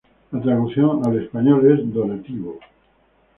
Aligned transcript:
La 0.31 0.41
traducción 0.41 1.05
al 1.05 1.21
español 1.21 1.71
es 1.71 1.93
"donativo". 1.93 2.57